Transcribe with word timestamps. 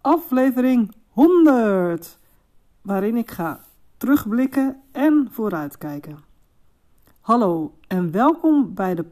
aflevering 0.00 0.94
100, 1.08 2.18
waarin 2.82 3.16
ik 3.16 3.30
ga 3.30 3.64
terugblikken 3.96 4.80
en 4.92 5.28
vooruitkijken. 5.30 6.18
Hallo 7.20 7.74
en 7.86 8.10
welkom 8.10 8.74
bij 8.74 8.94
de 8.94 9.04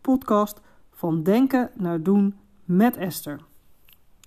podcast 0.00 0.60
van 0.90 1.22
Denken 1.22 1.70
naar 1.74 2.02
Doen 2.02 2.34
met 2.64 2.96
Esther. 2.96 3.40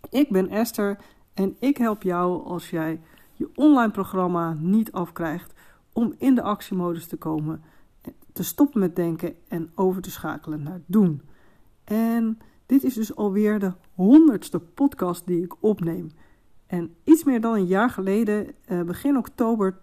Ik 0.09 0.29
ben 0.29 0.49
Esther 0.49 0.97
en 1.33 1.55
ik 1.59 1.77
help 1.77 2.03
jou 2.03 2.45
als 2.45 2.69
jij 2.69 3.01
je 3.33 3.49
online 3.55 3.91
programma 3.91 4.53
niet 4.53 4.91
afkrijgt 4.91 5.53
om 5.93 6.13
in 6.17 6.35
de 6.35 6.41
actiemodus 6.41 7.07
te 7.07 7.17
komen, 7.17 7.63
te 8.33 8.43
stoppen 8.43 8.79
met 8.79 8.95
denken 8.95 9.35
en 9.47 9.71
over 9.75 10.01
te 10.01 10.11
schakelen 10.11 10.63
naar 10.63 10.81
doen. 10.85 11.21
En 11.83 12.39
dit 12.65 12.83
is 12.83 12.93
dus 12.93 13.15
alweer 13.15 13.59
de 13.59 13.71
honderdste 13.95 14.59
podcast 14.59 15.27
die 15.27 15.43
ik 15.43 15.55
opneem. 15.59 16.11
En 16.67 16.95
iets 17.03 17.23
meer 17.23 17.41
dan 17.41 17.53
een 17.53 17.65
jaar 17.65 17.89
geleden, 17.89 18.47
eh, 18.65 18.81
begin 18.81 19.17
oktober 19.17 19.77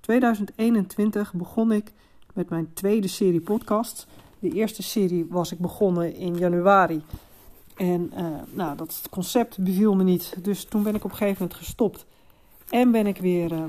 2021, 0.00 1.34
begon 1.34 1.72
ik 1.72 1.92
met 2.34 2.48
mijn 2.48 2.72
tweede 2.72 3.08
serie 3.08 3.40
podcasts. 3.40 4.06
De 4.38 4.50
eerste 4.50 4.82
serie 4.82 5.26
was 5.30 5.52
ik 5.52 5.58
begonnen 5.58 6.14
in 6.14 6.36
januari. 6.36 7.02
En 7.76 8.12
uh, 8.18 8.26
nou, 8.52 8.76
dat 8.76 9.02
concept 9.10 9.58
beviel 9.58 9.94
me 9.94 10.04
niet. 10.04 10.36
Dus 10.42 10.64
toen 10.64 10.82
ben 10.82 10.94
ik 10.94 11.04
op 11.04 11.10
een 11.10 11.16
gegeven 11.16 11.42
moment 11.42 11.58
gestopt. 11.58 12.06
En 12.68 12.90
ben 12.90 13.06
ik 13.06 13.18
weer 13.18 13.52
uh, 13.52 13.64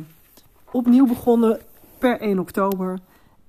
opnieuw 0.71 1.07
begonnen 1.07 1.59
per 1.97 2.19
1 2.19 2.39
oktober. 2.39 2.99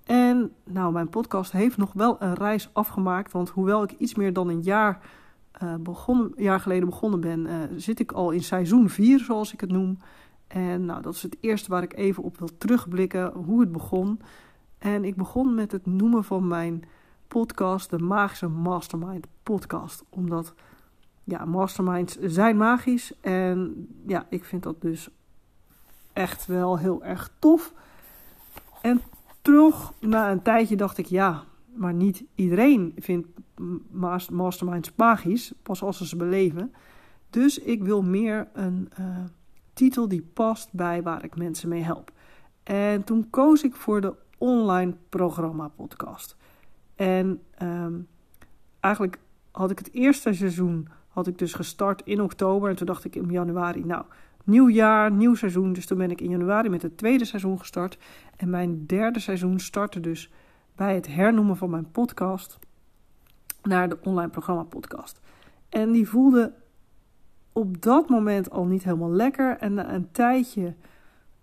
En 0.05 0.52
nou, 0.65 0.93
mijn 0.93 1.09
podcast 1.09 1.52
heeft 1.52 1.77
nog 1.77 1.93
wel 1.93 2.16
een 2.18 2.34
reis 2.34 2.68
afgemaakt. 2.73 3.32
Want 3.32 3.48
hoewel 3.48 3.82
ik 3.82 3.93
iets 3.98 4.15
meer 4.15 4.32
dan 4.32 4.48
een 4.48 4.62
jaar, 4.62 5.01
uh, 5.62 6.27
jaar 6.37 6.61
geleden 6.61 6.89
begonnen 6.89 7.21
ben, 7.21 7.47
uh, 7.47 7.55
zit 7.77 8.01
ik 8.01 8.12
al 8.12 8.30
in 8.30 8.43
seizoen 8.43 8.89
4, 8.89 9.19
zoals 9.19 9.53
ik 9.53 9.61
het 9.61 9.71
noem. 9.71 9.99
En 10.47 10.85
nou, 10.85 11.02
dat 11.02 11.15
is 11.15 11.23
het 11.23 11.37
eerste 11.41 11.71
waar 11.71 11.82
ik 11.82 11.96
even 11.96 12.23
op 12.23 12.38
wil 12.38 12.51
terugblikken, 12.59 13.32
hoe 13.32 13.60
het 13.60 13.73
begon. 13.73 14.21
En 14.79 15.05
ik 15.05 15.16
begon 15.16 15.55
met 15.55 15.73
het 15.73 15.87
noemen 15.87 16.24
van 16.24 16.47
mijn 16.47 16.85
podcast 17.29 17.91
de 17.91 17.99
Magische 17.99 18.49
Mastermind 18.49 19.27
Podcast. 19.43 20.05
Omdat, 20.09 20.55
ja, 21.24 21.45
masterminds 21.45 22.19
zijn 22.21 22.57
magisch. 22.57 23.13
En 23.21 23.88
ja, 24.07 24.27
ik 24.30 24.45
vind 24.45 24.63
dat 24.63 24.80
dus 24.80 25.09
echt 26.13 26.47
wel 26.47 26.79
heel 26.79 27.04
erg 27.04 27.30
tof. 27.38 27.73
En 28.82 29.01
terug 29.43 29.93
na 30.01 30.30
een 30.30 30.43
tijdje 30.43 30.77
dacht 30.77 30.99
ik, 30.99 31.07
ja, 31.07 31.45
maar 31.75 31.95
niet 31.95 32.25
iedereen 32.35 32.93
vindt 32.97 33.29
masterminds 34.30 34.92
magisch, 34.96 35.52
pas 35.62 35.82
als 35.82 35.96
ze 35.96 36.06
ze 36.06 36.16
beleven. 36.16 36.73
Dus 37.30 37.59
ik 37.59 37.82
wil 37.82 38.02
meer 38.02 38.48
een 38.52 38.88
uh, 39.01 39.06
titel 39.73 40.09
die 40.09 40.23
past 40.32 40.73
bij 40.73 41.02
waar 41.02 41.24
ik 41.24 41.37
mensen 41.37 41.68
mee 41.68 41.82
help. 41.82 42.12
En 42.62 43.04
toen 43.04 43.30
koos 43.30 43.62
ik 43.62 43.74
voor 43.74 44.01
de 44.01 44.14
online 44.38 44.95
programma 45.09 45.68
podcast. 45.68 46.36
En 46.95 47.40
um, 47.62 48.09
eigenlijk 48.80 49.18
had 49.51 49.70
ik 49.70 49.79
het 49.79 49.92
eerste 49.92 50.32
seizoen 50.32 50.88
had 51.09 51.26
ik 51.26 51.38
dus 51.38 51.54
gestart 51.54 52.02
in 52.04 52.23
oktober 52.23 52.70
en 52.70 52.76
toen 52.76 52.86
dacht 52.86 53.04
ik 53.04 53.16
in 53.16 53.30
januari, 53.30 53.84
nou, 53.84 54.04
nieuw 54.45 54.68
jaar, 54.68 55.12
nieuw 55.12 55.34
seizoen. 55.34 55.73
Dus 55.73 55.86
toen 55.86 55.98
ben 55.98 56.10
ik 56.10 56.20
in 56.20 56.30
januari 56.30 56.68
met 56.68 56.82
het 56.82 56.96
tweede 56.96 57.24
seizoen 57.24 57.59
gestart. 57.59 57.98
En 58.36 58.51
mijn 58.51 58.86
derde 58.86 59.20
seizoen 59.20 59.59
startte 59.59 60.01
dus 60.01 60.32
bij 60.76 60.95
het 60.95 61.06
hernoemen 61.06 61.56
van 61.56 61.70
mijn 61.70 61.90
podcast 61.90 62.59
naar 63.69 63.88
de 63.88 63.99
online 64.03 64.31
programma 64.31 64.62
podcast. 64.62 65.21
En 65.69 65.93
die 65.93 66.09
voelde 66.09 66.53
op 67.53 67.83
dat 67.83 68.09
moment 68.09 68.50
al 68.50 68.65
niet 68.65 68.84
helemaal 68.84 69.10
lekker. 69.10 69.56
En 69.59 69.75
na 69.75 69.93
een 69.93 70.10
tijdje 70.10 70.75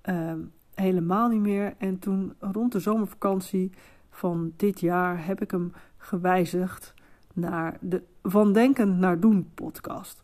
uh, 0.09 0.33
helemaal 0.73 1.29
niet 1.29 1.41
meer. 1.41 1.73
En 1.77 1.99
toen 1.99 2.33
rond 2.39 2.71
de 2.71 2.79
zomervakantie 2.79 3.71
van 4.09 4.53
dit 4.55 4.79
jaar 4.79 5.25
heb 5.25 5.41
ik 5.41 5.51
hem 5.51 5.73
gewijzigd 5.97 6.93
naar 7.33 7.77
de 7.81 8.03
Van 8.23 8.53
Denken 8.53 8.99
naar 8.99 9.19
Doen 9.19 9.51
podcast. 9.53 10.23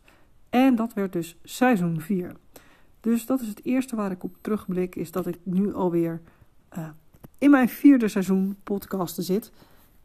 En 0.50 0.74
dat 0.74 0.94
werd 0.94 1.12
dus 1.12 1.38
seizoen 1.42 2.00
4. 2.00 2.32
Dus 3.00 3.26
dat 3.26 3.40
is 3.40 3.48
het 3.48 3.64
eerste 3.64 3.96
waar 3.96 4.10
ik 4.10 4.24
op 4.24 4.36
terugblik, 4.40 4.94
is 4.94 5.10
dat 5.10 5.26
ik 5.26 5.38
nu 5.42 5.74
alweer 5.74 6.20
uh, 6.78 6.88
in 7.38 7.50
mijn 7.50 7.68
vierde 7.68 8.08
seizoen 8.08 8.56
podcasten 8.62 9.22
zit. 9.22 9.52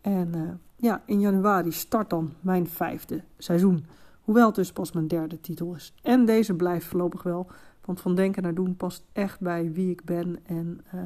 En 0.01 0.35
uh, 0.35 0.49
ja, 0.75 1.01
in 1.05 1.19
januari 1.19 1.71
start 1.71 2.09
dan 2.09 2.33
mijn 2.39 2.67
vijfde 2.67 3.23
seizoen. 3.37 3.85
Hoewel 4.21 4.45
het 4.45 4.55
dus 4.55 4.71
pas 4.71 4.91
mijn 4.91 5.07
derde 5.07 5.41
titel 5.41 5.75
is. 5.75 5.93
En 6.01 6.25
deze 6.25 6.53
blijft 6.53 6.85
voorlopig 6.85 7.23
wel, 7.23 7.47
want 7.85 8.01
van 8.01 8.15
denken 8.15 8.43
naar 8.43 8.53
doen 8.53 8.75
past 8.75 9.03
echt 9.13 9.39
bij 9.39 9.71
wie 9.71 9.89
ik 9.89 10.03
ben 10.03 10.39
en 10.45 10.81
uh, 10.95 11.01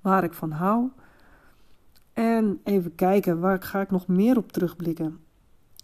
waar 0.00 0.24
ik 0.24 0.32
van 0.32 0.50
hou. 0.50 0.88
En 2.12 2.60
even 2.64 2.94
kijken, 2.94 3.40
waar 3.40 3.62
ga 3.62 3.80
ik 3.80 3.90
nog 3.90 4.06
meer 4.06 4.36
op 4.36 4.52
terugblikken? 4.52 5.18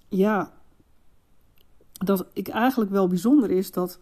Ja, 0.08 0.52
dat 1.92 2.26
ik 2.32 2.48
eigenlijk 2.48 2.90
wel 2.90 3.08
bijzonder 3.08 3.50
is 3.50 3.70
dat 3.70 3.98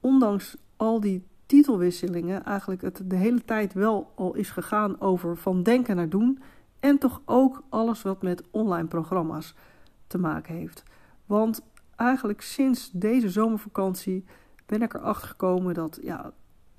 ondanks 0.00 0.56
al 0.76 1.00
die 1.00 1.24
titelwisselingen 1.46 2.44
eigenlijk 2.44 2.82
het 2.82 3.02
de 3.04 3.16
hele 3.16 3.44
tijd 3.44 3.72
wel 3.72 4.12
al 4.14 4.34
is 4.34 4.50
gegaan 4.50 5.00
over 5.00 5.36
van 5.36 5.62
denken 5.62 5.96
naar 5.96 6.08
doen. 6.08 6.38
En 6.80 6.98
toch 6.98 7.20
ook 7.24 7.62
alles 7.68 8.02
wat 8.02 8.22
met 8.22 8.42
online 8.50 8.88
programma's 8.88 9.54
te 10.06 10.18
maken 10.18 10.54
heeft. 10.54 10.82
Want 11.26 11.62
eigenlijk 11.96 12.40
sinds 12.40 12.90
deze 12.90 13.28
zomervakantie 13.28 14.24
ben 14.66 14.82
ik 14.82 14.94
erachter 14.94 15.28
gekomen 15.28 15.74
dat 15.74 15.98
ja, 16.02 16.32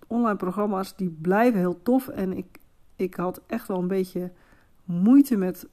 online 0.07 0.35
programma's 0.35 0.95
die 0.95 1.09
blijven 1.21 1.59
heel 1.59 1.81
tof. 1.81 2.07
En 2.07 2.37
ik, 2.37 2.57
ik 2.95 3.15
had 3.15 3.41
echt 3.47 3.67
wel 3.67 3.77
een 3.77 3.87
beetje 3.87 4.31
moeite 4.83 5.37
met 5.37 5.67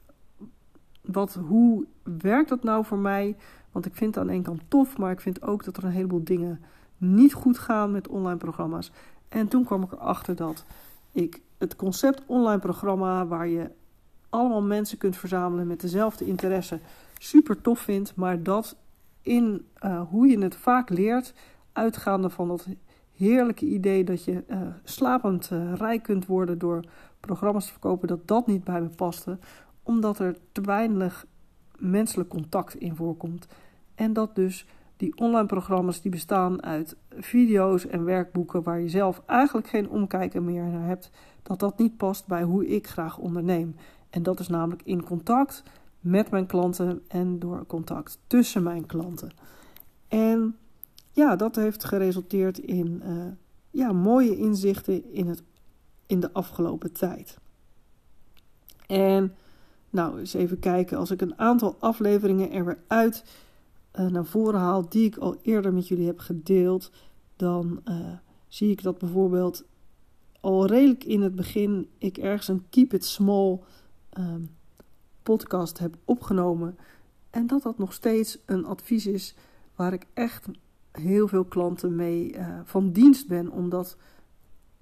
wat, 1.02 1.34
hoe 1.34 1.86
werkt 2.02 2.48
dat 2.48 2.62
nou 2.62 2.84
voor 2.84 2.98
mij? 2.98 3.36
Want 3.72 3.86
ik 3.86 3.94
vind 3.94 4.14
het 4.14 4.24
aan 4.28 4.36
de 4.36 4.42
kant 4.42 4.62
tof, 4.68 4.98
maar 4.98 5.10
ik 5.10 5.20
vind 5.20 5.42
ook 5.42 5.64
dat 5.64 5.76
er 5.76 5.84
een 5.84 5.90
heleboel 5.90 6.24
dingen 6.24 6.60
niet 6.96 7.34
goed 7.34 7.58
gaan 7.58 7.90
met 7.90 8.08
online 8.08 8.38
programma's. 8.38 8.92
En 9.28 9.48
toen 9.48 9.64
kwam 9.64 9.82
ik 9.82 9.92
erachter 9.92 10.36
dat 10.36 10.64
ik 11.12 11.40
het 11.58 11.76
concept 11.76 12.22
online 12.26 12.58
programma, 12.58 13.26
waar 13.26 13.48
je 13.48 13.70
allemaal 14.28 14.62
mensen 14.62 14.98
kunt 14.98 15.16
verzamelen 15.16 15.66
met 15.66 15.80
dezelfde 15.80 16.24
interesse, 16.24 16.80
super 17.18 17.60
tof 17.60 17.78
vind. 17.78 18.14
Maar 18.16 18.42
dat 18.42 18.76
in 19.22 19.66
uh, 19.84 20.00
hoe 20.08 20.26
je 20.26 20.38
het 20.38 20.56
vaak 20.56 20.90
leert, 20.90 21.34
uitgaande 21.72 22.30
van 22.30 22.48
dat 22.48 22.66
heerlijke 23.16 23.64
idee 23.64 24.04
dat 24.04 24.24
je 24.24 24.44
uh, 24.48 24.60
slapend 24.84 25.50
uh, 25.52 25.72
rijk 25.74 26.02
kunt 26.02 26.26
worden 26.26 26.58
door 26.58 26.84
programma's 27.20 27.66
te 27.66 27.70
verkopen, 27.70 28.08
dat 28.08 28.28
dat 28.28 28.46
niet 28.46 28.64
bij 28.64 28.80
me 28.80 28.88
paste. 28.88 29.38
Omdat 29.82 30.18
er 30.18 30.36
te 30.52 30.60
weinig 30.60 31.26
menselijk 31.76 32.28
contact 32.28 32.74
in 32.74 32.96
voorkomt. 32.96 33.46
En 33.94 34.12
dat 34.12 34.34
dus 34.34 34.66
die 34.96 35.16
online 35.16 35.46
programma's 35.46 36.00
die 36.00 36.10
bestaan 36.10 36.62
uit 36.62 36.96
video's 37.10 37.86
en 37.86 38.04
werkboeken 38.04 38.62
waar 38.62 38.80
je 38.80 38.88
zelf 38.88 39.22
eigenlijk 39.26 39.68
geen 39.68 39.88
omkijken 39.88 40.44
meer 40.44 40.64
naar 40.64 40.86
hebt, 40.86 41.10
dat 41.42 41.58
dat 41.58 41.78
niet 41.78 41.96
past 41.96 42.26
bij 42.26 42.42
hoe 42.42 42.66
ik 42.66 42.86
graag 42.86 43.18
onderneem. 43.18 43.74
En 44.10 44.22
dat 44.22 44.40
is 44.40 44.48
namelijk 44.48 44.82
in 44.84 45.04
contact 45.04 45.62
met 46.00 46.30
mijn 46.30 46.46
klanten 46.46 47.02
en 47.08 47.38
door 47.38 47.66
contact 47.66 48.18
tussen 48.26 48.62
mijn 48.62 48.86
klanten. 48.86 49.30
En 50.08 50.56
ja, 51.10 51.36
dat 51.36 51.56
heeft 51.56 51.84
geresulteerd 51.84 52.58
in 52.58 53.02
uh, 53.04 53.24
ja, 53.70 53.92
mooie 53.92 54.36
inzichten 54.36 55.12
in, 55.12 55.26
het, 55.26 55.42
in 56.06 56.20
de 56.20 56.32
afgelopen 56.32 56.92
tijd. 56.92 57.38
En 58.86 59.34
nou, 59.90 60.18
eens 60.18 60.34
even 60.34 60.58
kijken. 60.58 60.98
Als 60.98 61.10
ik 61.10 61.20
een 61.20 61.38
aantal 61.38 61.76
afleveringen 61.78 62.52
er 62.52 62.64
weer 62.64 62.78
uit 62.86 63.24
uh, 63.98 64.06
naar 64.06 64.24
voren 64.24 64.60
haal 64.60 64.88
die 64.88 65.06
ik 65.06 65.16
al 65.16 65.36
eerder 65.42 65.72
met 65.72 65.88
jullie 65.88 66.06
heb 66.06 66.18
gedeeld, 66.18 66.90
dan 67.36 67.80
uh, 67.84 68.12
zie 68.48 68.70
ik 68.70 68.82
dat 68.82 68.98
bijvoorbeeld 68.98 69.64
al 70.40 70.66
redelijk 70.66 71.04
in 71.04 71.22
het 71.22 71.34
begin 71.34 71.88
ik 71.98 72.18
ergens 72.18 72.48
een 72.48 72.64
Keep 72.70 72.92
It 72.92 73.04
Small 73.04 73.58
um, 74.18 74.56
podcast 75.22 75.78
heb 75.78 75.96
opgenomen. 76.04 76.78
En 77.30 77.46
dat 77.46 77.62
dat 77.62 77.78
nog 77.78 77.92
steeds 77.92 78.38
een 78.46 78.64
advies 78.64 79.06
is 79.06 79.34
waar 79.74 79.92
ik 79.92 80.06
echt 80.14 80.46
heel 80.92 81.28
veel 81.28 81.44
klanten 81.44 81.96
mee 81.96 82.34
uh, 82.34 82.60
van 82.64 82.92
dienst 82.92 83.28
ben. 83.28 83.50
Omdat 83.50 83.96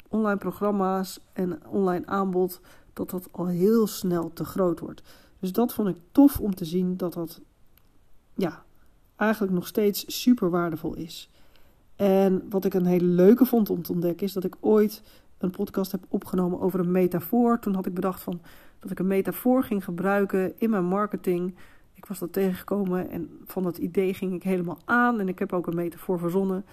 online 0.08 0.38
programma's 0.38 1.20
en 1.32 1.66
online 1.66 2.06
aanbod, 2.06 2.60
dat 2.92 3.10
dat 3.10 3.28
al 3.30 3.46
heel 3.46 3.86
snel 3.86 4.32
te 4.32 4.44
groot 4.44 4.80
wordt. 4.80 5.02
Dus 5.38 5.52
dat 5.52 5.74
vond 5.74 5.88
ik 5.88 5.96
tof 6.12 6.40
om 6.40 6.54
te 6.54 6.64
zien 6.64 6.96
dat 6.96 7.12
dat 7.12 7.40
ja, 8.34 8.64
eigenlijk 9.16 9.52
nog 9.52 9.66
steeds 9.66 10.20
super 10.22 10.50
waardevol 10.50 10.94
is. 10.94 11.30
En 11.96 12.46
wat 12.50 12.64
ik 12.64 12.74
een 12.74 12.86
hele 12.86 13.04
leuke 13.04 13.44
vond 13.44 13.70
om 13.70 13.82
te 13.82 13.92
ontdekken 13.92 14.26
is 14.26 14.32
dat 14.32 14.44
ik 14.44 14.56
ooit 14.60 15.02
een 15.38 15.50
podcast 15.50 15.92
heb 15.92 16.04
opgenomen 16.08 16.60
over 16.60 16.80
een 16.80 16.90
metafoor. 16.90 17.58
Toen 17.58 17.74
had 17.74 17.86
ik 17.86 17.94
bedacht 17.94 18.22
van 18.22 18.40
dat 18.78 18.90
ik 18.90 18.98
een 18.98 19.06
metafoor 19.06 19.62
ging 19.62 19.84
gebruiken 19.84 20.52
in 20.58 20.70
mijn 20.70 20.84
marketing. 20.84 21.54
Ik 21.94 22.06
was 22.06 22.18
dat 22.18 22.32
tegengekomen 22.32 23.10
en 23.10 23.30
van 23.44 23.62
dat 23.62 23.78
idee 23.78 24.14
ging 24.14 24.32
ik 24.32 24.42
helemaal 24.42 24.78
aan. 24.84 25.20
En 25.20 25.28
ik 25.28 25.38
heb 25.38 25.52
ook 25.52 25.66
een 25.66 25.74
metafoor 25.74 26.18
verzonnen. 26.18 26.64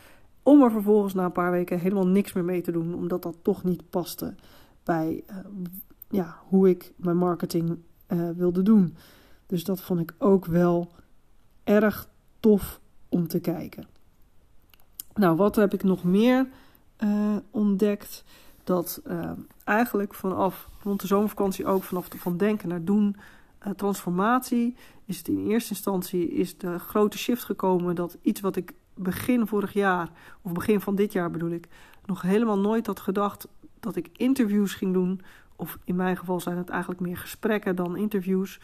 Om 0.44 0.62
er 0.62 0.71
vervolgens 0.71 1.13
na 1.13 1.25
een 1.25 1.31
paar 1.31 1.51
weken 1.51 1.80
helemaal 1.80 2.07
niks 2.07 2.33
meer 2.33 2.44
mee 2.44 2.62
te 2.62 2.71
doen, 2.71 2.95
omdat 2.95 3.21
dat 3.21 3.38
toch 3.42 3.63
niet 3.63 3.89
paste 3.89 4.36
bij 4.83 5.24
uh, 5.30 5.36
ja, 6.09 6.38
hoe 6.48 6.69
ik 6.69 6.94
mijn 6.95 7.18
marketing 7.18 7.77
uh, 8.07 8.30
wilde 8.30 8.62
doen. 8.62 8.95
Dus 9.45 9.63
dat 9.63 9.81
vond 9.81 10.00
ik 10.00 10.13
ook 10.18 10.45
wel 10.45 10.92
erg 11.63 12.09
tof 12.39 12.80
om 13.09 13.27
te 13.27 13.39
kijken. 13.39 13.88
Nou, 15.13 15.36
wat 15.36 15.56
heb 15.56 15.74
ik 15.74 15.83
nog 15.83 16.04
meer 16.04 16.48
uh, 17.04 17.36
ontdekt? 17.51 18.24
Dat 18.63 19.01
uh, 19.07 19.31
eigenlijk 19.63 20.13
vanaf 20.13 20.69
rond 20.83 21.01
de 21.01 21.07
zomervakantie 21.07 21.65
ook 21.65 21.83
vanaf 21.83 22.07
van 22.18 22.38
denken 22.38 22.69
naar 22.69 22.83
doen 22.83 23.15
uh, 23.68 23.74
transformatie 23.74 24.75
is 25.06 25.18
het 25.18 25.27
in 25.27 25.48
eerste 25.48 25.69
instantie 25.69 26.31
is 26.31 26.57
de 26.57 26.80
grote 26.80 27.18
shift 27.18 27.44
gekomen 27.44 27.95
dat 27.95 28.18
iets 28.21 28.42
wat 28.42 28.56
ik 28.56 28.74
begin 28.94 29.48
vorig 29.48 29.74
jaar 29.74 30.10
of 30.42 30.51
begin 30.51 30.81
van 30.81 30.95
dit 30.95 31.12
jaar 31.12 31.31
bedoel 31.31 31.51
ik 31.51 31.68
nog 32.06 32.21
helemaal 32.21 32.60
nooit 32.60 32.88
had 32.88 33.00
gedacht 33.00 33.48
dat 33.80 33.95
ik 33.95 34.10
interviews 34.13 34.74
ging 34.74 34.94
doen 34.94 35.21
of 35.56 35.77
in 35.83 35.95
mijn 35.95 36.18
geval 36.18 36.39
zijn 36.39 36.57
het 36.57 36.69
eigenlijk 36.69 37.01
meer 37.01 37.18
gesprekken 37.18 37.75
dan 37.75 37.98
interviews. 37.98 38.59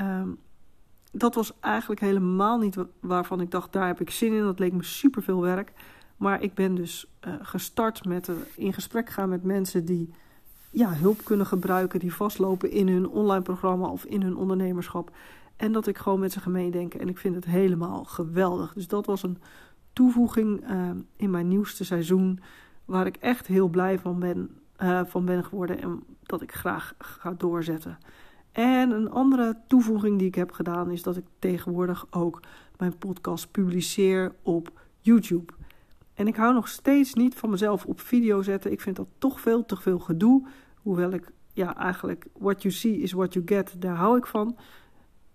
Um, 0.00 0.38
dat 1.12 1.34
was 1.34 1.52
eigenlijk 1.60 2.00
helemaal 2.00 2.58
niet 2.58 2.76
waarvan 3.00 3.40
ik 3.40 3.50
dacht, 3.50 3.72
daar 3.72 3.86
heb 3.86 4.00
ik 4.00 4.10
zin 4.10 4.32
in. 4.32 4.42
Dat 4.42 4.58
leek 4.58 4.72
me 4.72 4.82
super 4.82 5.22
veel 5.22 5.40
werk. 5.40 5.72
Maar 6.24 6.42
ik 6.42 6.54
ben 6.54 6.74
dus 6.74 7.06
uh, 7.26 7.34
gestart 7.42 8.04
met 8.04 8.28
uh, 8.28 8.36
in 8.56 8.72
gesprek 8.72 9.10
gaan 9.10 9.28
met 9.28 9.42
mensen 9.42 9.84
die 9.84 10.10
ja, 10.70 10.92
hulp 10.94 11.24
kunnen 11.24 11.46
gebruiken, 11.46 12.00
die 12.00 12.14
vastlopen 12.14 12.70
in 12.70 12.88
hun 12.88 13.08
online 13.08 13.42
programma 13.42 13.88
of 13.88 14.04
in 14.04 14.22
hun 14.22 14.36
ondernemerschap. 14.36 15.10
En 15.56 15.72
dat 15.72 15.86
ik 15.86 15.98
gewoon 15.98 16.20
met 16.20 16.32
ze 16.32 16.40
gemeen 16.40 16.70
denk. 16.70 16.94
En 16.94 17.08
ik 17.08 17.18
vind 17.18 17.34
het 17.34 17.44
helemaal 17.44 18.04
geweldig. 18.04 18.72
Dus 18.72 18.88
dat 18.88 19.06
was 19.06 19.22
een 19.22 19.38
toevoeging 19.92 20.70
uh, 20.70 20.90
in 21.16 21.30
mijn 21.30 21.48
nieuwste 21.48 21.84
seizoen. 21.84 22.40
Waar 22.84 23.06
ik 23.06 23.16
echt 23.16 23.46
heel 23.46 23.68
blij 23.68 23.98
van 23.98 24.18
ben, 24.18 24.50
van 25.06 25.24
ben 25.24 25.44
geworden. 25.44 25.80
En 25.80 26.02
dat 26.22 26.42
ik 26.42 26.52
graag 26.52 26.94
ga 26.98 27.34
doorzetten. 27.36 27.98
En 28.52 28.90
een 28.90 29.10
andere 29.10 29.56
toevoeging 29.66 30.18
die 30.18 30.28
ik 30.28 30.34
heb 30.34 30.52
gedaan 30.52 30.90
is 30.90 31.02
dat 31.02 31.16
ik 31.16 31.24
tegenwoordig 31.38 32.06
ook 32.10 32.40
mijn 32.76 32.98
podcast 32.98 33.50
publiceer 33.50 34.34
op 34.42 34.72
YouTube. 35.00 35.52
En 36.14 36.26
ik 36.26 36.36
hou 36.36 36.54
nog 36.54 36.68
steeds 36.68 37.14
niet 37.14 37.34
van 37.34 37.50
mezelf 37.50 37.84
op 37.86 38.00
video 38.00 38.42
zetten. 38.42 38.72
Ik 38.72 38.80
vind 38.80 38.96
dat 38.96 39.08
toch 39.18 39.40
veel 39.40 39.64
te 39.64 39.76
veel 39.76 39.98
gedoe. 39.98 40.46
Hoewel 40.74 41.10
ik, 41.10 41.32
ja, 41.52 41.76
eigenlijk, 41.76 42.26
what 42.38 42.62
you 42.62 42.74
see 42.74 42.96
is 42.96 43.12
what 43.12 43.32
you 43.32 43.46
get, 43.46 43.74
daar 43.78 43.96
hou 43.96 44.16
ik 44.16 44.26
van. 44.26 44.56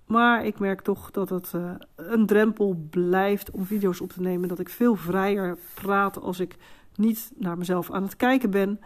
Maar 0.06 0.46
ik 0.46 0.60
merk 0.60 0.82
toch 0.82 1.12
dat 1.12 1.30
het 1.30 1.52
uh, 1.56 1.72
een 1.96 2.26
drempel 2.26 2.88
blijft 2.90 3.52
om 3.52 3.66
video's 3.66 4.02
op 4.02 4.12
te 4.12 4.22
nemen. 4.22 4.50
Dat 4.50 4.60
ik 4.60 4.70
veel 4.70 4.96
vrijer 4.96 5.58
praat 5.74 6.22
als 6.22 6.40
ik 6.40 6.56
niet 6.96 7.32
naar 7.36 7.58
mezelf 7.58 7.92
aan 7.92 8.04
het 8.04 8.16
kijken 8.16 8.50
ben. 8.50 8.80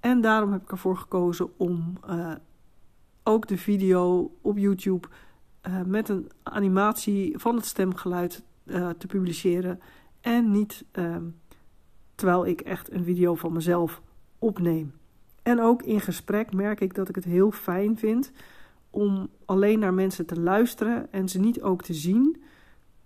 En 0.00 0.20
daarom 0.20 0.52
heb 0.52 0.62
ik 0.62 0.70
ervoor 0.70 0.96
gekozen 0.96 1.58
om 1.58 1.92
uh, 2.08 2.32
ook 3.22 3.46
de 3.46 3.58
video 3.58 4.30
op 4.40 4.58
YouTube 4.58 5.08
uh, 5.66 5.82
met 5.82 6.08
een 6.08 6.30
animatie 6.42 7.38
van 7.38 7.54
het 7.56 7.64
stemgeluid 7.64 8.42
te 8.98 9.06
publiceren. 9.06 9.80
En 10.24 10.50
niet 10.50 10.84
uh, 10.92 11.16
terwijl 12.14 12.46
ik 12.46 12.60
echt 12.60 12.92
een 12.92 13.04
video 13.04 13.34
van 13.34 13.52
mezelf 13.52 14.02
opneem. 14.38 14.92
En 15.42 15.60
ook 15.60 15.82
in 15.82 16.00
gesprek 16.00 16.52
merk 16.52 16.80
ik 16.80 16.94
dat 16.94 17.08
ik 17.08 17.14
het 17.14 17.24
heel 17.24 17.50
fijn 17.50 17.98
vind 17.98 18.32
om 18.90 19.28
alleen 19.44 19.78
naar 19.78 19.94
mensen 19.94 20.26
te 20.26 20.40
luisteren 20.40 21.12
en 21.12 21.28
ze 21.28 21.40
niet 21.40 21.62
ook 21.62 21.82
te 21.82 21.94
zien. 21.94 22.42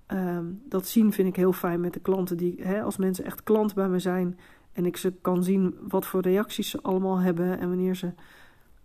Ehm, 0.06 0.44
dat 0.65 0.87
zien 0.87 1.12
vind 1.12 1.29
ik 1.29 1.37
heel 1.37 1.53
fijn 1.53 1.81
met 1.81 1.93
de 1.93 2.00
klanten 2.00 2.37
die, 2.37 2.69
als 2.69 2.97
mensen 2.97 3.25
echt 3.25 3.43
klant 3.43 3.75
bij 3.75 3.88
me 3.88 3.99
zijn 3.99 4.38
en 4.73 4.87
ik 4.87 4.97
ze 4.97 5.12
kan 5.21 5.44
zien 5.44 5.76
wat 5.88 6.06
voor 6.06 6.21
reacties 6.21 6.71
ze 6.71 6.82
allemaal 6.82 7.19
hebben 7.19 7.59
en 7.59 7.69
wanneer 7.69 7.97
ze 7.97 8.12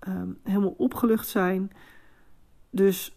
um, 0.08 0.38
helemaal 0.44 0.76
opgelucht 0.78 1.28
zijn. 1.28 1.72
Dus 2.70 3.16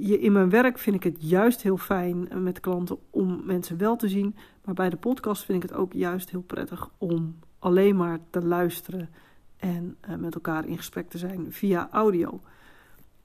in 0.00 0.32
mijn 0.32 0.50
werk 0.50 0.78
vind 0.78 0.96
ik 0.96 1.02
het 1.02 1.16
juist 1.18 1.62
heel 1.62 1.76
fijn 1.76 2.28
met 2.42 2.60
klanten 2.60 2.98
om 3.10 3.40
mensen 3.44 3.78
wel 3.78 3.96
te 3.96 4.08
zien. 4.08 4.36
Maar 4.64 4.74
bij 4.74 4.90
de 4.90 4.96
podcast 4.96 5.44
vind 5.44 5.62
ik 5.64 5.70
het 5.70 5.78
ook 5.78 5.92
juist 5.92 6.30
heel 6.30 6.42
prettig 6.42 6.90
om 6.98 7.38
alleen 7.58 7.96
maar 7.96 8.18
te 8.30 8.44
luisteren 8.44 9.08
en 9.56 9.96
uh, 10.08 10.16
met 10.16 10.34
elkaar 10.34 10.66
in 10.66 10.76
gesprek 10.76 11.10
te 11.10 11.18
zijn 11.18 11.52
via 11.52 11.88
audio. 11.90 12.40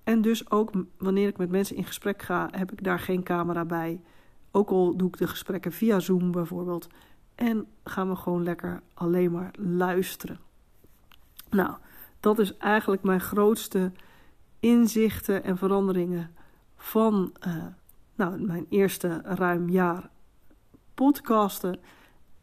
En 0.03 0.21
dus 0.21 0.51
ook 0.51 0.71
wanneer 0.97 1.27
ik 1.27 1.37
met 1.37 1.49
mensen 1.49 1.75
in 1.75 1.83
gesprek 1.83 2.21
ga, 2.21 2.47
heb 2.51 2.71
ik 2.71 2.83
daar 2.83 2.99
geen 2.99 3.23
camera 3.23 3.65
bij. 3.65 4.01
Ook 4.51 4.69
al 4.69 4.97
doe 4.97 5.07
ik 5.07 5.17
de 5.17 5.27
gesprekken 5.27 5.71
via 5.71 5.99
Zoom 5.99 6.31
bijvoorbeeld. 6.31 6.87
En 7.35 7.67
gaan 7.83 8.09
we 8.09 8.15
gewoon 8.15 8.43
lekker 8.43 8.81
alleen 8.93 9.31
maar 9.31 9.51
luisteren. 9.59 10.39
Nou, 11.49 11.75
dat 12.19 12.39
is 12.39 12.57
eigenlijk 12.57 13.03
mijn 13.03 13.21
grootste 13.21 13.91
inzichten 14.59 15.43
en 15.43 15.57
veranderingen 15.57 16.34
van 16.85 17.33
uh, 17.47 17.65
nou, 18.15 18.41
mijn 18.41 18.65
eerste 18.69 19.21
ruim 19.23 19.69
jaar 19.69 20.09
podcasten. 20.93 21.79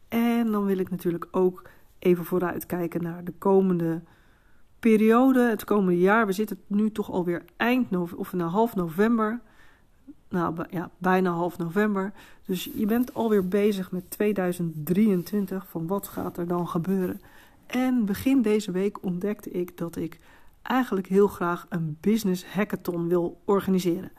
En 0.07 0.51
dan 0.51 0.65
wil 0.65 0.77
ik 0.77 0.89
natuurlijk 0.89 1.27
ook 1.31 1.69
even 1.99 2.25
vooruitkijken 2.25 3.03
naar 3.03 3.23
de 3.23 3.33
komende 3.37 4.01
periode, 4.79 5.49
het 5.49 5.63
komende 5.63 5.99
jaar. 5.99 6.25
We 6.25 6.31
zitten 6.31 6.59
nu 6.67 6.91
toch 6.91 7.11
alweer 7.11 7.45
eind 7.57 7.91
november, 7.91 8.19
of 8.19 8.33
nou 8.33 8.49
half 8.49 8.75
november. 8.75 9.41
Nou 10.29 10.65
ja, 10.69 10.89
bijna 10.97 11.31
half 11.31 11.57
november. 11.57 12.13
Dus 12.45 12.69
je 12.75 12.85
bent 12.85 13.13
alweer 13.13 13.47
bezig 13.47 13.91
met 13.91 14.09
2023. 14.09 15.67
Van 15.67 15.87
wat 15.87 16.07
gaat 16.07 16.37
er 16.37 16.47
dan 16.47 16.67
gebeuren? 16.67 17.21
En 17.65 18.05
begin 18.05 18.41
deze 18.41 18.71
week 18.71 19.03
ontdekte 19.03 19.51
ik 19.51 19.77
dat 19.77 19.95
ik 19.95 20.19
eigenlijk 20.63 21.07
heel 21.07 21.27
graag 21.27 21.65
een 21.69 21.97
business 22.01 22.45
hackathon 22.45 23.07
wil 23.07 23.41
organiseren. 23.45 24.11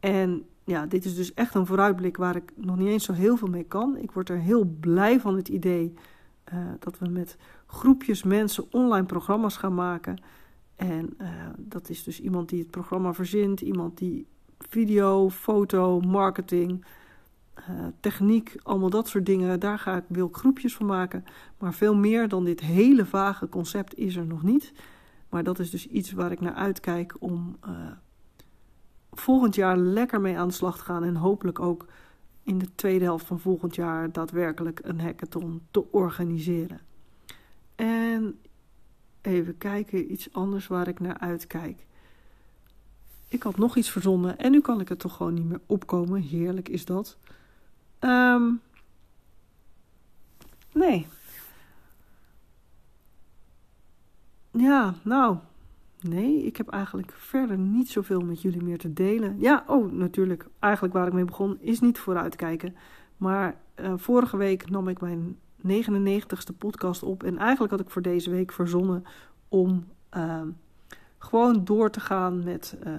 En 0.00 0.46
ja, 0.64 0.86
dit 0.86 1.04
is 1.04 1.14
dus 1.14 1.34
echt 1.34 1.54
een 1.54 1.66
vooruitblik 1.66 2.16
waar 2.16 2.36
ik 2.36 2.52
nog 2.56 2.76
niet 2.76 2.88
eens 2.88 3.04
zo 3.04 3.12
heel 3.12 3.36
veel 3.36 3.48
mee 3.48 3.64
kan. 3.64 3.96
Ik 3.96 4.12
word 4.12 4.28
er 4.28 4.38
heel 4.38 4.64
blij 4.64 5.20
van 5.20 5.36
het 5.36 5.48
idee 5.48 5.94
uh, 6.52 6.58
dat 6.78 6.98
we 6.98 7.08
met 7.08 7.36
groepjes 7.66 8.22
mensen 8.22 8.72
online 8.72 9.06
programma's 9.06 9.56
gaan 9.56 9.74
maken. 9.74 10.22
En 10.76 11.14
uh, 11.20 11.28
dat 11.58 11.88
is 11.88 12.04
dus 12.04 12.20
iemand 12.20 12.48
die 12.48 12.58
het 12.58 12.70
programma 12.70 13.14
verzint, 13.14 13.60
iemand 13.60 13.98
die 13.98 14.26
video, 14.58 15.30
foto, 15.30 16.00
marketing, 16.00 16.84
uh, 17.58 17.86
techniek, 18.00 18.56
allemaal 18.62 18.90
dat 18.90 19.08
soort 19.08 19.26
dingen. 19.26 19.60
Daar 19.60 19.78
ga 19.78 19.96
ik, 19.96 20.04
wil 20.08 20.26
ik 20.26 20.36
groepjes 20.36 20.76
van 20.76 20.86
maken. 20.86 21.24
Maar 21.58 21.74
veel 21.74 21.94
meer 21.94 22.28
dan 22.28 22.44
dit 22.44 22.60
hele 22.60 23.06
vage 23.06 23.48
concept 23.48 23.94
is 23.94 24.16
er 24.16 24.26
nog 24.26 24.42
niet. 24.42 24.72
Maar 25.32 25.44
dat 25.44 25.58
is 25.58 25.70
dus 25.70 25.86
iets 25.86 26.12
waar 26.12 26.32
ik 26.32 26.40
naar 26.40 26.54
uitkijk 26.54 27.14
om 27.18 27.56
uh, 27.66 27.72
volgend 29.12 29.54
jaar 29.54 29.76
lekker 29.76 30.20
mee 30.20 30.38
aan 30.38 30.48
de 30.48 30.54
slag 30.54 30.76
te 30.76 30.82
gaan. 30.82 31.04
En 31.04 31.16
hopelijk 31.16 31.58
ook 31.58 31.86
in 32.42 32.58
de 32.58 32.74
tweede 32.74 33.04
helft 33.04 33.26
van 33.26 33.40
volgend 33.40 33.74
jaar 33.74 34.12
daadwerkelijk 34.12 34.80
een 34.82 35.00
hackathon 35.00 35.62
te 35.70 35.92
organiseren. 35.92 36.80
En 37.74 38.38
even 39.20 39.58
kijken, 39.58 40.12
iets 40.12 40.32
anders 40.32 40.66
waar 40.66 40.88
ik 40.88 41.00
naar 41.00 41.18
uitkijk. 41.18 41.86
Ik 43.28 43.42
had 43.42 43.58
nog 43.58 43.76
iets 43.76 43.90
verzonnen 43.90 44.38
en 44.38 44.50
nu 44.50 44.60
kan 44.60 44.80
ik 44.80 44.88
het 44.88 44.98
toch 44.98 45.16
gewoon 45.16 45.34
niet 45.34 45.48
meer 45.48 45.60
opkomen. 45.66 46.22
Heerlijk 46.22 46.68
is 46.68 46.84
dat. 46.84 47.16
Um, 48.00 48.60
nee. 50.72 51.06
Ja, 54.62 54.94
nou. 55.02 55.36
Nee, 56.00 56.44
ik 56.44 56.56
heb 56.56 56.68
eigenlijk 56.68 57.12
verder 57.12 57.58
niet 57.58 57.90
zoveel 57.90 58.20
met 58.20 58.42
jullie 58.42 58.62
meer 58.62 58.78
te 58.78 58.92
delen. 58.92 59.36
Ja, 59.40 59.64
oh, 59.66 59.92
natuurlijk. 59.92 60.46
Eigenlijk 60.58 60.94
waar 60.94 61.06
ik 61.06 61.12
mee 61.12 61.24
begon 61.24 61.58
is 61.60 61.80
niet 61.80 61.98
vooruitkijken. 61.98 62.76
Maar 63.16 63.56
uh, 63.76 63.92
vorige 63.96 64.36
week 64.36 64.70
nam 64.70 64.88
ik 64.88 65.00
mijn 65.00 65.38
99ste 65.66 66.56
podcast 66.58 67.02
op. 67.02 67.22
En 67.22 67.38
eigenlijk 67.38 67.70
had 67.70 67.80
ik 67.80 67.90
voor 67.90 68.02
deze 68.02 68.30
week 68.30 68.52
verzonnen 68.52 69.04
om 69.48 69.86
uh, 70.16 70.40
gewoon 71.18 71.64
door 71.64 71.90
te 71.90 72.00
gaan 72.00 72.44
met 72.44 72.76
uh, 72.86 72.92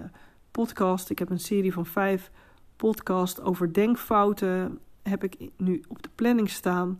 podcast. 0.52 1.10
Ik 1.10 1.20
heb 1.20 1.30
een 1.30 1.40
serie 1.40 1.74
van 1.74 1.86
vijf 1.86 2.32
podcast 2.76 3.42
over 3.42 3.74
denkfouten 3.74 4.80
heb 5.02 5.24
ik 5.24 5.50
nu 5.58 5.84
op 5.88 6.04
de 6.04 6.10
planning 6.16 6.50
staan. 6.50 6.96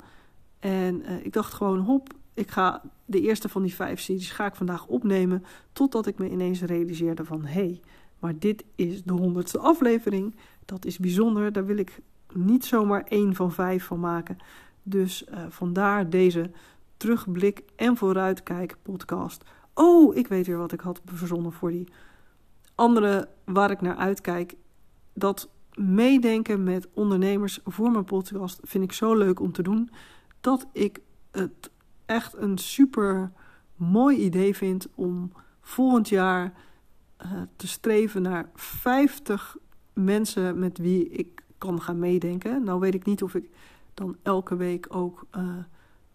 En 0.60 1.02
uh, 1.02 1.26
ik 1.26 1.34
dacht 1.34 1.54
gewoon, 1.54 1.80
hop, 1.80 2.14
ik 2.34 2.52
ga 2.52 2.82
de 3.06 3.22
eerste 3.22 3.50
van 3.50 3.62
die 3.62 3.76
vijf 3.76 4.00
series 4.00 4.32
ga 4.32 4.46
ik 4.46 4.56
vandaag 4.56 4.88
opnemen. 4.88 5.44
Totdat 5.74 6.08
ik 6.08 6.18
me 6.18 6.30
ineens 6.30 6.62
realiseerde 6.62 7.26
van, 7.26 7.46
hé, 7.46 7.52
hey, 7.52 7.82
maar 8.20 8.40
dit 8.40 8.64
is 8.76 9.04
de 9.04 9.14
honderdste 9.14 9.60
aflevering. 9.60 10.36
Dat 10.66 10.86
is 10.86 10.98
bijzonder, 10.98 11.52
daar 11.52 11.66
wil 11.66 11.78
ik 11.78 12.02
niet 12.34 12.66
zomaar 12.66 13.04
één 13.04 13.36
van 13.36 13.52
vijf 13.52 13.86
van 13.86 14.00
maken. 14.00 14.38
Dus 14.84 15.26
uh, 15.32 15.46
vandaar 15.50 16.10
deze 16.10 16.52
terugblik 16.98 17.64
en 17.76 17.98
vooruitkijk 17.98 18.78
podcast. 18.82 19.44
Oh, 19.74 20.16
ik 20.16 20.28
weet 20.28 20.48
weer 20.48 20.58
wat 20.58 20.72
ik 20.72 20.80
had 20.80 21.02
verzonnen 21.06 21.52
voor 21.52 21.72
die 21.72 21.88
andere 22.76 23.30
waar 23.46 23.72
ik 23.72 23.82
naar 23.82 23.96
uitkijk. 23.96 24.56
Dat 25.14 25.50
meedenken 25.74 26.64
met 26.64 26.88
ondernemers 26.94 27.60
voor 27.66 27.92
mijn 27.92 28.06
podcast 28.06 28.60
vind 28.64 28.84
ik 28.84 28.92
zo 28.92 29.16
leuk 29.16 29.40
om 29.40 29.52
te 29.52 29.64
doen 29.64 29.90
dat 30.42 30.68
ik 30.72 31.00
het 31.32 31.70
echt 32.14 32.38
een 32.38 32.58
super 32.58 33.32
mooi 33.76 34.18
idee 34.18 34.56
vind 34.56 34.88
om 34.96 35.32
volgend 35.62 36.10
jaar 36.10 36.54
uh, 37.26 37.32
te 37.56 37.68
streven 37.68 38.22
naar 38.22 38.50
50 38.56 39.58
mensen 39.94 40.60
met 40.60 40.78
wie 40.78 41.10
ik 41.10 41.44
kan 41.58 41.82
gaan 41.82 42.00
meedenken. 42.00 42.64
Nou 42.64 42.80
weet 42.80 42.94
ik 42.94 43.06
niet 43.06 43.24
of 43.24 43.36
ik 43.36 43.50
dan 43.94 44.16
elke 44.22 44.56
week 44.56 44.86
ook 44.90 45.28
uh, 45.38 45.58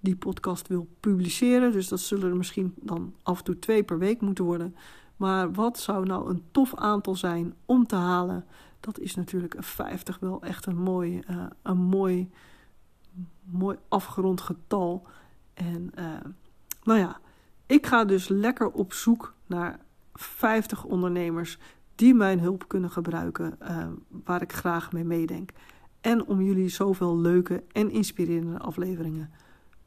die 0.00 0.16
podcast 0.16 0.68
wil 0.68 0.88
publiceren. 1.00 1.72
Dus 1.72 1.88
dat 1.88 2.00
zullen 2.00 2.30
er 2.30 2.36
misschien 2.36 2.74
dan 2.76 3.14
af 3.22 3.38
en 3.38 3.44
toe 3.44 3.58
twee 3.58 3.82
per 3.82 3.98
week 3.98 4.20
moeten 4.20 4.44
worden. 4.44 4.76
Maar 5.16 5.52
wat 5.52 5.78
zou 5.78 6.06
nou 6.06 6.30
een 6.30 6.42
tof 6.50 6.74
aantal 6.74 7.14
zijn 7.14 7.54
om 7.64 7.86
te 7.86 7.96
halen? 7.96 8.44
Dat 8.80 8.98
is 8.98 9.14
natuurlijk 9.14 9.54
een 9.54 9.62
50 9.62 10.18
wel 10.18 10.42
echt 10.42 10.66
een 10.66 10.76
mooi, 10.76 11.22
uh, 11.30 11.44
een 11.62 11.78
mooi, 11.78 12.30
mooi 13.44 13.76
afgerond 13.88 14.40
getal. 14.40 15.06
En 15.58 15.92
uh, 15.98 16.04
nou 16.82 16.98
ja, 16.98 17.20
ik 17.66 17.86
ga 17.86 18.04
dus 18.04 18.28
lekker 18.28 18.70
op 18.70 18.92
zoek 18.92 19.34
naar 19.46 19.80
50 20.14 20.84
ondernemers 20.84 21.58
die 21.94 22.14
mijn 22.14 22.40
hulp 22.40 22.68
kunnen 22.68 22.90
gebruiken, 22.90 23.58
uh, 23.62 23.86
waar 24.08 24.42
ik 24.42 24.52
graag 24.52 24.92
mee 24.92 25.04
meedenk. 25.04 25.50
En 26.00 26.26
om 26.26 26.42
jullie 26.42 26.68
zoveel 26.68 27.18
leuke 27.18 27.64
en 27.72 27.90
inspirerende 27.90 28.58
afleveringen 28.58 29.30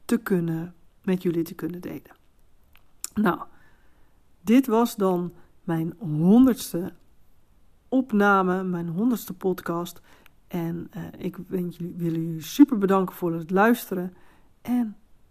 te 0.04 0.16
kunnen, 0.16 0.74
met 1.02 1.22
jullie 1.22 1.42
te 1.42 1.54
kunnen 1.54 1.80
delen. 1.80 2.16
Nou, 3.14 3.40
dit 4.40 4.66
was 4.66 4.96
dan 4.96 5.32
mijn 5.64 5.94
honderdste 5.98 6.92
opname, 7.88 8.62
mijn 8.62 8.88
honderdste 8.88 9.32
podcast. 9.32 10.00
En 10.48 10.90
uh, 10.96 11.02
ik 11.18 11.36
wil 11.36 11.68
jullie 11.96 12.42
super 12.42 12.78
bedanken 12.78 13.14
voor 13.14 13.32
het 13.32 13.50
luisteren. 13.50 14.14
En 14.62 14.96